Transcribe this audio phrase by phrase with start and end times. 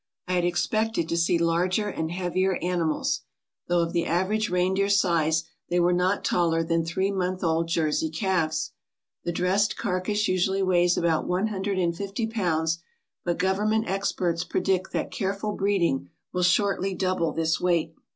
[0.27, 3.21] I had expected to see larger and heavier animals.
[3.67, 8.09] Though of the average reindeer size they were not taller than three month old Jersey
[8.09, 8.71] calves.
[9.25, 12.79] The dressed carcass usually weighs about one hundred and fifty pounds,
[13.23, 17.93] but government experts predict that careful breeding will shortly double this weight.